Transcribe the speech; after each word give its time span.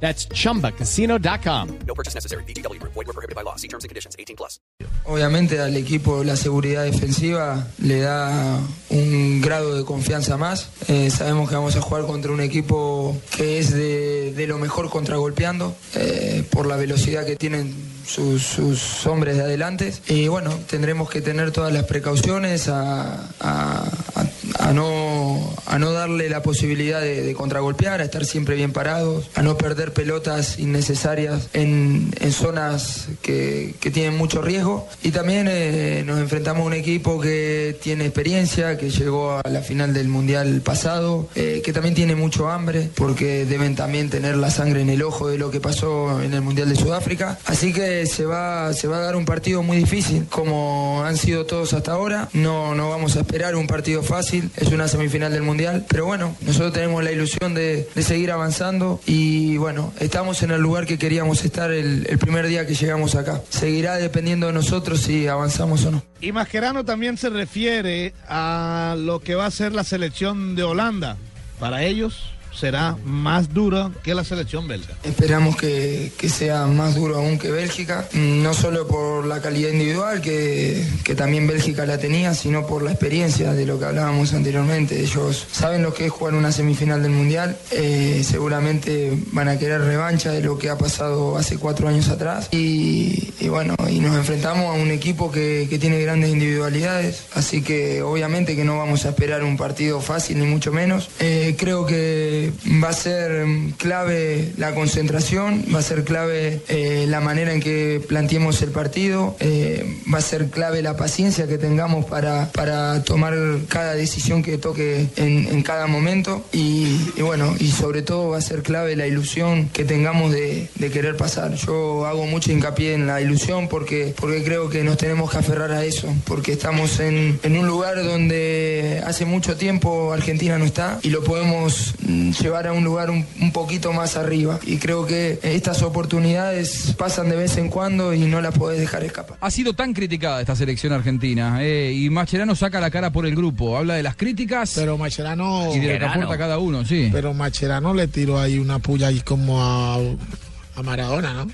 That's 0.00 0.28
chumbacasino.com. 0.28 1.68
No 1.86 1.94
purchase 1.94 2.14
necessary. 2.14 2.44
BGW. 2.44 2.78
Void 2.82 3.06
were 3.06 3.12
prohibited 3.12 3.34
by 3.34 3.42
law. 3.42 3.56
See 3.56 3.68
terms 3.68 3.84
and 3.84 3.88
conditions. 3.90 4.14
18 4.18 4.36
plus. 4.36 4.60
Obviamente 5.04 5.60
al 5.60 5.76
equipo 5.76 6.24
la 6.24 6.36
seguridad 6.36 6.82
defensiva 6.84 7.68
le 7.78 8.00
da 8.00 8.58
un 8.90 9.40
grado 9.40 9.74
de 9.76 9.84
confianza 9.84 10.36
más. 10.36 10.68
Eh, 10.88 11.10
sabemos 11.10 11.48
que 11.48 11.54
vamos 11.54 11.76
a 11.76 11.80
jugar 11.80 12.04
contra 12.06 12.32
un 12.32 12.40
equipo 12.40 13.16
que 13.36 13.58
es 13.58 13.70
de, 13.72 14.32
de 14.32 14.46
lo 14.46 14.58
mejor 14.58 14.90
contragolpeando 14.90 15.76
eh, 15.94 16.44
por 16.50 16.66
la 16.66 16.76
velocidad 16.76 17.24
que 17.24 17.36
tienen 17.36 17.72
sus, 18.06 18.42
sus 18.42 19.06
hombres 19.06 19.36
de 19.36 19.42
adelante. 19.44 19.92
Y 20.08 20.28
bueno, 20.28 20.50
tendremos 20.68 21.08
que 21.08 21.20
tener 21.20 21.52
todas 21.52 21.72
las 21.72 21.84
precauciones 21.84 22.68
a, 22.68 23.28
a- 23.40 23.90
a- 24.16 24.25
a 24.58 24.72
no, 24.72 25.54
a 25.66 25.78
no 25.78 25.92
darle 25.92 26.28
la 26.28 26.42
posibilidad 26.42 27.00
de, 27.00 27.34
contragolpear, 27.34 28.00
a 28.00 28.04
estar 28.04 28.24
siempre 28.24 28.54
bien 28.54 28.72
parados, 28.72 29.30
a 29.34 29.42
no 29.42 29.56
perder 29.56 29.92
pelotas 29.92 30.58
innecesarias 30.58 31.48
en, 31.52 32.12
en 32.20 32.32
zonas 32.32 33.08
que, 33.22 33.74
que 33.80 33.90
tienen 33.90 34.16
mucho 34.16 34.42
riesgo. 34.42 34.88
Y 35.02 35.10
también 35.10 35.48
eh, 35.50 36.02
nos 36.06 36.18
enfrentamos 36.18 36.62
a 36.62 36.66
un 36.66 36.72
equipo 36.72 37.20
que 37.20 37.76
tiene 37.82 38.06
experiencia, 38.06 38.78
que 38.78 38.90
llegó 38.90 39.40
a 39.44 39.48
la 39.48 39.60
final 39.60 39.92
del 39.92 40.08
Mundial 40.08 40.60
pasado, 40.62 41.28
eh, 41.34 41.62
que 41.64 41.72
también 41.72 41.94
tiene 41.94 42.14
mucho 42.14 42.50
hambre, 42.50 42.88
porque 42.94 43.44
deben 43.44 43.74
también 43.74 44.10
tener 44.10 44.36
la 44.36 44.50
sangre 44.50 44.80
en 44.80 44.90
el 44.90 45.02
ojo 45.02 45.28
de 45.28 45.38
lo 45.38 45.50
que 45.50 45.60
pasó 45.60 46.20
en 46.22 46.34
el 46.34 46.40
Mundial 46.40 46.68
de 46.68 46.76
Sudáfrica. 46.76 47.38
Así 47.44 47.72
que 47.72 48.06
se 48.06 48.24
va, 48.24 48.72
se 48.72 48.88
va 48.88 48.98
a 48.98 49.00
dar 49.00 49.16
un 49.16 49.24
partido 49.24 49.62
muy 49.62 49.76
difícil, 49.76 50.26
como 50.30 51.02
han 51.04 51.16
sido 51.16 51.46
todos 51.46 51.72
hasta 51.72 51.92
ahora. 51.92 52.28
No, 52.32 52.74
no 52.74 52.90
vamos 52.90 53.16
a 53.16 53.20
esperar 53.20 53.56
un 53.56 53.66
partido 53.66 54.02
fácil, 54.02 54.45
es 54.56 54.68
una 54.68 54.88
semifinal 54.88 55.32
del 55.32 55.42
Mundial, 55.42 55.84
pero 55.88 56.06
bueno, 56.06 56.36
nosotros 56.42 56.72
tenemos 56.72 57.02
la 57.02 57.12
ilusión 57.12 57.54
de, 57.54 57.88
de 57.94 58.02
seguir 58.02 58.30
avanzando 58.30 59.00
y 59.06 59.56
bueno, 59.56 59.92
estamos 60.00 60.42
en 60.42 60.50
el 60.50 60.60
lugar 60.60 60.86
que 60.86 60.98
queríamos 60.98 61.44
estar 61.44 61.70
el, 61.70 62.06
el 62.08 62.18
primer 62.18 62.46
día 62.46 62.66
que 62.66 62.74
llegamos 62.74 63.14
acá. 63.14 63.42
Seguirá 63.48 63.96
dependiendo 63.96 64.46
de 64.46 64.52
nosotros 64.52 65.00
si 65.00 65.26
avanzamos 65.26 65.84
o 65.84 65.90
no. 65.90 66.02
Y 66.20 66.32
Mascherano 66.32 66.84
también 66.84 67.16
se 67.16 67.30
refiere 67.30 68.14
a 68.28 68.96
lo 68.98 69.20
que 69.20 69.34
va 69.34 69.46
a 69.46 69.50
ser 69.50 69.72
la 69.72 69.84
selección 69.84 70.54
de 70.56 70.62
Holanda. 70.62 71.16
Para 71.58 71.82
ellos 71.82 72.35
será 72.56 72.96
más 73.04 73.52
dura 73.52 73.90
que 74.02 74.14
la 74.14 74.24
selección 74.24 74.66
belga. 74.66 74.94
Esperamos 75.04 75.56
que, 75.56 76.12
que 76.16 76.28
sea 76.28 76.66
más 76.66 76.94
duro 76.94 77.16
aún 77.16 77.38
que 77.38 77.50
Bélgica, 77.50 78.08
mm, 78.12 78.42
no 78.42 78.54
solo 78.54 78.86
por 78.86 79.26
la 79.26 79.40
calidad 79.40 79.70
individual, 79.70 80.20
que, 80.20 80.84
que 81.04 81.14
también 81.14 81.46
Bélgica 81.46 81.86
la 81.86 81.98
tenía, 81.98 82.34
sino 82.34 82.66
por 82.66 82.82
la 82.82 82.90
experiencia 82.92 83.52
de 83.52 83.66
lo 83.66 83.78
que 83.78 83.84
hablábamos 83.84 84.32
anteriormente. 84.32 85.00
Ellos 85.00 85.46
saben 85.50 85.82
lo 85.82 85.92
que 85.92 86.06
es 86.06 86.12
jugar 86.12 86.34
una 86.34 86.52
semifinal 86.52 87.02
del 87.02 87.12
Mundial, 87.12 87.56
eh, 87.70 88.22
seguramente 88.24 89.12
van 89.32 89.48
a 89.48 89.58
querer 89.58 89.82
revancha 89.82 90.32
de 90.32 90.40
lo 90.40 90.58
que 90.58 90.70
ha 90.70 90.78
pasado 90.78 91.36
hace 91.36 91.58
cuatro 91.58 91.88
años 91.88 92.08
atrás. 92.08 92.48
Y, 92.52 93.48
bueno, 93.48 93.74
y 93.88 94.00
nos 94.00 94.16
enfrentamos 94.16 94.66
a 94.66 94.72
un 94.72 94.90
equipo 94.90 95.30
que, 95.30 95.66
que 95.68 95.78
tiene 95.78 96.00
grandes 96.00 96.30
individualidades, 96.30 97.24
así 97.34 97.62
que 97.62 98.02
obviamente 98.02 98.56
que 98.56 98.64
no 98.64 98.78
vamos 98.78 99.04
a 99.04 99.10
esperar 99.10 99.44
un 99.44 99.56
partido 99.56 100.00
fácil, 100.00 100.38
ni 100.38 100.46
mucho 100.46 100.72
menos. 100.72 101.08
Eh, 101.20 101.54
creo 101.58 101.86
que 101.86 102.45
va 102.82 102.90
a 102.90 102.92
ser 102.92 103.46
mm, 103.46 103.72
clave 103.72 104.52
la 104.56 104.74
concentración, 104.74 105.64
va 105.74 105.80
a 105.80 105.82
ser 105.82 106.04
clave 106.04 106.60
eh, 106.68 107.06
la 107.08 107.20
manera 107.20 107.52
en 107.52 107.60
que 107.60 108.02
planteemos 108.06 108.62
el 108.62 108.70
partido, 108.70 109.36
eh, 109.40 109.84
va 110.12 110.18
a 110.18 110.22
ser 110.22 110.50
clave 110.50 110.82
la 110.82 110.96
paciencia 110.96 111.46
que 111.46 111.58
tengamos 111.58 112.04
para, 112.04 112.50
para 112.52 113.02
tomar 113.02 113.34
cada 113.68 113.94
decisión 113.94 114.42
que 114.42 114.58
toque 114.58 115.08
en, 115.16 115.46
en 115.46 115.62
cada 115.62 115.86
momento 115.86 116.44
y, 116.52 116.96
y 117.16 117.22
bueno, 117.22 117.54
y 117.58 117.68
sobre 117.68 118.02
todo 118.02 118.30
va 118.30 118.38
a 118.38 118.40
ser 118.42 118.62
clave 118.62 118.96
la 118.96 119.06
ilusión 119.06 119.68
que 119.70 119.84
tengamos 119.84 120.32
de, 120.32 120.68
de 120.74 120.90
querer 120.90 121.16
pasar. 121.16 121.54
Yo 121.54 122.06
hago 122.06 122.26
mucho 122.26 122.52
hincapié 122.52 122.94
en 122.94 123.06
la 123.06 123.20
ilusión 123.20 123.68
porque, 123.68 124.14
porque 124.18 124.42
creo 124.42 124.68
que 124.68 124.84
nos 124.84 124.96
tenemos 124.96 125.30
que 125.30 125.38
aferrar 125.38 125.72
a 125.72 125.84
eso, 125.84 126.12
porque 126.24 126.52
estamos 126.52 127.00
en, 127.00 127.38
en 127.42 127.56
un 127.56 127.66
lugar 127.66 128.02
donde 128.02 129.02
hace 129.06 129.24
mucho 129.24 129.56
tiempo 129.56 130.12
Argentina 130.12 130.58
no 130.58 130.64
está 130.64 130.98
y 131.02 131.10
lo 131.10 131.22
podemos 131.22 131.94
mm, 132.06 132.32
llevar 132.40 132.66
a 132.66 132.72
un 132.72 132.84
lugar 132.84 133.10
un, 133.10 133.24
un 133.40 133.52
poquito 133.52 133.92
más 133.92 134.16
arriba. 134.16 134.58
Y 134.66 134.78
creo 134.78 135.06
que 135.06 135.38
estas 135.42 135.82
oportunidades 135.82 136.94
pasan 136.98 137.28
de 137.28 137.36
vez 137.36 137.56
en 137.58 137.68
cuando 137.68 138.14
y 138.14 138.20
no 138.20 138.40
las 138.40 138.56
podés 138.56 138.80
dejar 138.80 139.04
escapar. 139.04 139.36
Ha 139.40 139.50
sido 139.50 139.74
tan 139.74 139.92
criticada 139.92 140.40
esta 140.40 140.56
selección 140.56 140.92
argentina 140.92 141.58
eh, 141.62 141.92
y 141.92 142.08
Mascherano 142.10 142.54
saca 142.54 142.80
la 142.80 142.90
cara 142.90 143.10
por 143.10 143.26
el 143.26 143.34
grupo, 143.36 143.76
habla 143.76 143.94
de 143.94 144.02
las 144.02 144.16
críticas 144.16 144.72
Pero 144.74 144.96
Macherano. 144.98 145.74
y 145.74 145.78
de 145.80 145.94
lo 145.94 145.98
que 145.98 146.04
aporta 146.04 146.38
cada 146.38 146.58
uno, 146.58 146.84
sí. 146.84 147.08
Pero 147.12 147.34
Macherano 147.34 147.94
le 147.94 148.08
tiró 148.08 148.38
ahí 148.38 148.58
una 148.58 148.78
puya 148.78 149.08
ahí 149.08 149.20
como 149.20 149.62
a, 149.62 149.96
a 149.96 150.82
Maradona, 150.82 151.32
¿no? 151.34 151.46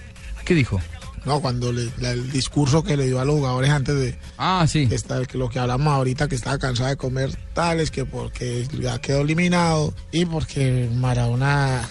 ¿Qué 0.45 0.55
dijo? 0.55 0.81
No, 1.25 1.41
cuando 1.41 1.73
le, 1.73 1.89
la- 1.99 2.11
el 2.13 2.31
discurso 2.33 2.83
que 2.83 2.97
le 2.97 3.07
dio 3.07 3.21
a 3.21 3.25
los 3.25 3.37
jugadores 3.37 3.71
antes 3.71 3.95
de 3.95 4.19
Ah, 4.39 4.67
sí. 4.69 4.89
que 4.89 4.95
está, 4.97 5.25
que 5.25 5.39
lo 5.39 5.49
que 5.49 5.59
hablamos 5.61 5.93
ahorita, 5.95 6.29
que 6.29 6.35
estaba 6.35 6.59
cansado 6.59 6.89
de 6.89 6.97
comer 6.97 7.31
tales, 7.55 7.91
que 7.91 8.05
porque 8.05 8.67
ya 8.81 8.99
quedó 9.01 9.21
eliminado 9.21 9.95
y 10.11 10.25
porque 10.25 10.89
Maradona 10.95 11.89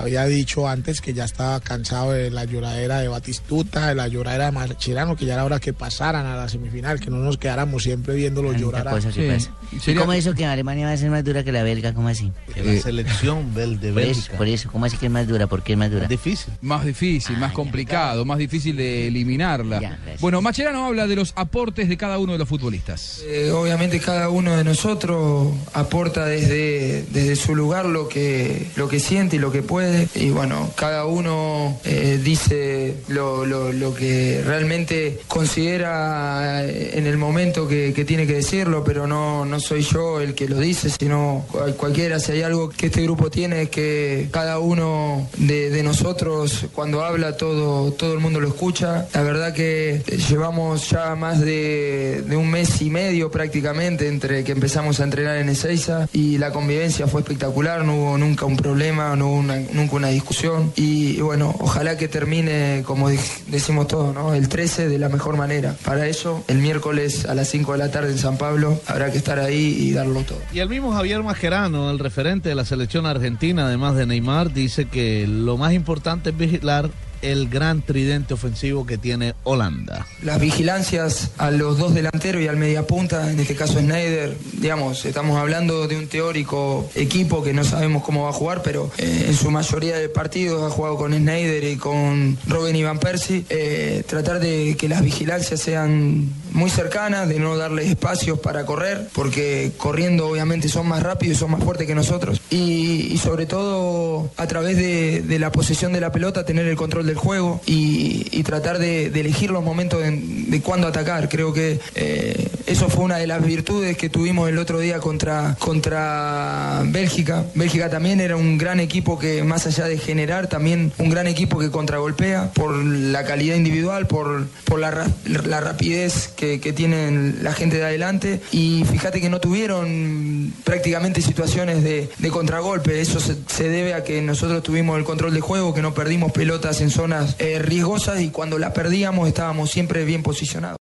había 0.00 0.24
dicho 0.24 0.68
antes 0.68 1.00
que 1.00 1.12
ya 1.14 1.24
estaba 1.24 1.60
cansado 1.60 2.12
de 2.12 2.30
la 2.30 2.44
lloradera 2.44 3.00
de 3.00 3.08
Batistuta, 3.08 3.88
de 3.88 3.94
la 3.94 4.08
lloradera 4.08 4.46
de 4.46 4.52
Macherano, 4.52 5.16
que 5.16 5.26
ya 5.26 5.34
era 5.34 5.44
hora 5.44 5.60
que 5.60 5.72
pasaran 5.72 6.26
a 6.26 6.36
la 6.36 6.48
semifinal, 6.48 6.98
que 7.00 7.10
no 7.10 7.18
nos 7.18 7.36
quedáramos 7.38 7.82
siempre 7.82 8.14
viéndolo 8.14 8.52
llorar. 8.52 8.88
a- 8.88 8.90
cosa 8.92 9.10
que 9.12 9.26
Sí. 9.26 9.32
pasa. 9.46 9.50
¿Y 9.72 9.80
Sería- 9.80 10.00
cómo 10.00 10.12
eso 10.12 10.34
que 10.34 10.44
Alemania 10.46 10.86
va 10.86 10.92
a 10.92 10.96
ser 10.96 11.10
más 11.10 11.22
dura 11.24 11.44
que 11.44 11.52
la 11.52 11.62
belga? 11.62 11.92
¿Cómo 11.94 12.08
así? 12.08 12.32
la 12.56 12.80
selección 12.82 13.54
bel 13.54 13.78
de 13.80 13.92
Por 13.92 14.02
eso, 14.02 14.08
Bélgica. 14.14 14.36
por 14.38 14.48
eso. 14.48 14.68
¿Cómo 14.72 14.84
así 14.86 14.96
que 14.96 15.06
es 15.06 15.12
más 15.12 15.26
dura? 15.28 15.46
¿Por 15.46 15.62
qué 15.62 15.72
es 15.72 15.78
más 15.78 15.90
dura? 15.90 16.06
Difícil. 16.06 16.52
Más 16.60 16.84
difícil, 16.84 17.36
Ah, 17.36 17.40
más 17.40 17.50
ya. 17.50 17.54
complicado, 17.54 18.24
más 18.24 18.38
difícil 18.38 18.76
de 18.76 19.06
eliminarla. 19.08 19.80
Ya, 19.80 19.90
gracias. 19.96 20.20
bueno, 20.20 20.40
Mascherano 20.42 20.86
habla 20.86 21.06
de 21.06 21.16
los 21.16 21.32
aportes 21.36 21.88
de 21.88 21.96
cada 21.96 22.18
uno 22.18 22.32
de 22.32 22.38
los 22.38 22.48
futbolistas. 22.48 23.20
Eh, 23.26 23.50
obviamente 23.52 23.98
cada 24.00 24.28
uno 24.30 24.56
de 24.56 24.64
nosotros 24.64 25.48
aporta 25.74 26.24
desde, 26.26 27.04
desde 27.10 27.36
su 27.36 27.54
lugar 27.54 27.86
lo 27.86 28.08
que, 28.08 28.66
lo 28.76 28.88
que 28.88 28.98
siente 29.00 29.36
y 29.36 29.38
lo 29.38 29.52
que 29.52 29.62
puede. 29.62 29.89
Y 30.14 30.30
bueno, 30.30 30.70
cada 30.76 31.04
uno 31.06 31.78
eh, 31.84 32.20
dice 32.22 32.94
lo, 33.08 33.44
lo- 33.46 33.72
lo 33.72 33.94
que 33.94 34.42
realmente 34.44 35.18
considera 35.28 36.64
eh, 36.64 36.92
en 36.94 37.06
el 37.06 37.16
momento 37.16 37.66
que, 37.68 37.92
que 37.94 38.04
tiene 38.04 38.26
que 38.26 38.34
decirlo, 38.34 38.82
pero 38.84 39.06
no, 39.06 39.44
no 39.44 39.60
soy 39.60 39.82
yo 39.82 40.20
el 40.20 40.34
que 40.34 40.48
lo 40.48 40.58
dice, 40.58 40.90
sino 40.90 41.44
cual- 41.50 41.74
cualquiera. 41.76 42.18
Si 42.20 42.32
hay 42.32 42.42
algo 42.42 42.70
que 42.70 42.86
este 42.86 43.02
grupo 43.02 43.30
tiene 43.30 43.62
es 43.62 43.70
que 43.70 44.28
cada 44.30 44.58
uno 44.58 45.28
de, 45.36 45.70
de 45.70 45.82
nosotros 45.82 46.66
cuando 46.74 47.04
habla 47.04 47.36
todo, 47.36 47.92
todo 47.92 48.12
el 48.14 48.20
mundo 48.20 48.40
lo 48.40 48.48
escucha. 48.48 49.06
La 49.14 49.22
verdad 49.22 49.52
que 49.52 50.02
llevamos 50.28 50.90
ya 50.90 51.14
más 51.14 51.40
de, 51.40 52.22
de 52.26 52.36
un 52.36 52.50
mes 52.50 52.80
y 52.82 52.90
medio 52.90 53.30
prácticamente 53.30 54.08
entre 54.08 54.44
que 54.44 54.52
empezamos 54.52 55.00
a 55.00 55.04
entrenar 55.04 55.36
en 55.38 55.48
Ezeiza 55.48 56.08
y 56.12 56.38
la 56.38 56.52
convivencia 56.52 57.06
fue 57.06 57.20
espectacular, 57.20 57.84
no 57.84 57.94
hubo 57.96 58.18
nunca 58.18 58.44
un 58.46 58.56
problema, 58.56 59.14
no 59.16 59.28
hubo 59.28 59.36
una- 59.36 59.60
nunca 59.80 59.96
una 59.96 60.08
discusión 60.08 60.72
y, 60.76 61.20
bueno, 61.20 61.54
ojalá 61.58 61.96
que 61.96 62.08
termine 62.08 62.82
como 62.86 63.08
decimos 63.08 63.88
todos, 63.88 64.14
¿no? 64.14 64.34
el 64.34 64.48
13 64.48 64.88
de 64.88 64.98
la 64.98 65.08
mejor 65.08 65.36
manera. 65.36 65.74
Para 65.84 66.06
eso, 66.06 66.44
el 66.48 66.58
miércoles 66.58 67.24
a 67.26 67.34
las 67.34 67.48
5 67.48 67.72
de 67.72 67.78
la 67.78 67.90
tarde 67.90 68.12
en 68.12 68.18
San 68.18 68.36
Pablo 68.36 68.80
habrá 68.86 69.10
que 69.10 69.18
estar 69.18 69.38
ahí 69.38 69.76
y 69.78 69.92
darlo 69.92 70.22
todo. 70.22 70.38
Y 70.52 70.60
el 70.60 70.68
mismo 70.68 70.92
Javier 70.92 71.22
Mascherano, 71.22 71.90
el 71.90 71.98
referente 71.98 72.48
de 72.48 72.54
la 72.54 72.64
selección 72.64 73.06
argentina, 73.06 73.66
además 73.66 73.96
de 73.96 74.06
Neymar, 74.06 74.52
dice 74.52 74.86
que 74.86 75.26
lo 75.26 75.56
más 75.56 75.72
importante 75.72 76.30
es 76.30 76.36
vigilar 76.36 76.90
el 77.22 77.48
gran 77.48 77.82
tridente 77.82 78.34
ofensivo 78.34 78.86
que 78.86 78.98
tiene 78.98 79.34
Holanda. 79.44 80.06
Las 80.22 80.40
vigilancias 80.40 81.30
a 81.38 81.50
los 81.50 81.78
dos 81.78 81.94
delanteros 81.94 82.42
y 82.42 82.48
al 82.48 82.56
mediapunta, 82.56 83.30
en 83.30 83.40
este 83.40 83.54
caso 83.54 83.78
Snyder, 83.78 84.36
digamos, 84.54 85.04
estamos 85.04 85.38
hablando 85.38 85.86
de 85.88 85.96
un 85.96 86.06
teórico 86.08 86.88
equipo 86.94 87.42
que 87.42 87.52
no 87.52 87.64
sabemos 87.64 88.02
cómo 88.02 88.24
va 88.24 88.30
a 88.30 88.32
jugar, 88.32 88.62
pero 88.62 88.90
eh, 88.98 89.26
en 89.28 89.34
su 89.34 89.50
mayoría 89.50 89.96
de 89.96 90.08
partidos 90.08 90.62
ha 90.62 90.74
jugado 90.74 90.96
con 90.96 91.12
Snyder 91.12 91.64
y 91.64 91.76
con 91.76 92.38
Robin 92.46 92.76
y 92.76 92.82
Van 92.82 92.98
Persie. 92.98 93.44
Eh, 93.48 94.02
tratar 94.06 94.40
de 94.40 94.76
que 94.78 94.88
las 94.88 95.02
vigilancias 95.02 95.60
sean 95.60 96.28
muy 96.52 96.70
cercanas, 96.70 97.28
de 97.28 97.38
no 97.38 97.56
darles 97.56 97.88
espacios 97.88 98.38
para 98.38 98.66
correr, 98.66 99.08
porque 99.12 99.72
corriendo 99.76 100.28
obviamente 100.28 100.68
son 100.68 100.88
más 100.88 101.02
rápidos 101.02 101.36
y 101.36 101.40
son 101.40 101.50
más 101.50 101.62
fuertes 101.62 101.86
que 101.86 101.94
nosotros. 101.94 102.40
Y, 102.50 103.18
sobre 103.20 103.44
todo 103.44 104.30
a 104.38 104.46
través 104.46 104.76
de, 104.76 105.20
de 105.20 105.38
la 105.38 105.52
posesión 105.52 105.92
de 105.92 106.00
la 106.00 106.10
pelota 106.10 106.44
tener 106.44 106.66
el 106.66 106.76
control 106.76 107.06
del 107.06 107.09
del 107.10 107.18
juego 107.18 107.60
y, 107.66 108.26
y 108.30 108.42
tratar 108.44 108.78
de, 108.78 109.06
elegir 109.06 109.50
los 109.50 109.62
momentos 109.62 110.00
de, 110.00 110.12
de 110.12 110.60
cuándo 110.62 110.86
atacar. 110.86 111.28
Creo 111.28 111.52
que 111.52 111.78
eh, 111.94 112.48
eso 112.70 112.88
fue 112.88 113.04
una 113.04 113.16
de 113.16 113.26
las 113.26 113.44
virtudes 113.44 113.96
que 113.96 114.08
tuvimos 114.08 114.48
el 114.48 114.56
otro 114.56 114.78
día 114.78 115.00
contra, 115.00 115.56
contra 115.58 116.82
Bélgica. 116.86 117.44
Bélgica 117.54 117.90
también 117.90 118.20
era 118.20 118.36
un 118.36 118.58
gran 118.58 118.78
equipo 118.78 119.18
que 119.18 119.42
más 119.42 119.66
allá 119.66 119.86
de 119.86 119.98
generar, 119.98 120.46
también 120.46 120.92
un 120.98 121.10
gran 121.10 121.26
equipo 121.26 121.58
que 121.58 121.68
contragolpea 121.70 122.52
por 122.52 122.76
la 122.76 123.24
calidad 123.24 123.56
individual, 123.56 124.06
por, 124.06 124.46
por 124.64 124.78
la, 124.78 125.10
la 125.26 125.60
rapidez 125.60 126.28
que, 126.28 126.60
que 126.60 126.72
tienen 126.72 127.40
la 127.42 127.54
gente 127.54 127.78
de 127.78 127.84
adelante 127.84 128.40
y 128.52 128.84
fíjate 128.88 129.20
que 129.20 129.30
no 129.30 129.40
tuvieron 129.40 130.52
prácticamente 130.62 131.22
situaciones 131.22 131.82
de, 131.82 132.08
de 132.18 132.28
contragolpe. 132.28 133.00
Eso 133.00 133.18
se, 133.18 133.34
se 133.48 133.68
debe 133.68 133.94
a 133.94 134.04
que 134.04 134.22
nosotros 134.22 134.62
tuvimos 134.62 134.96
el 134.96 135.02
control 135.02 135.34
de 135.34 135.40
juego, 135.40 135.74
que 135.74 135.82
no 135.82 135.92
perdimos 135.92 136.30
pelotas 136.30 136.80
en 136.80 136.90
zonas 136.90 137.34
eh, 137.40 137.58
riesgosas 137.58 138.20
y 138.20 138.28
cuando 138.28 138.60
las 138.60 138.70
perdíamos 138.74 139.26
estábamos 139.26 139.72
siempre 139.72 140.04
bien 140.04 140.22
posicionados. 140.22 140.76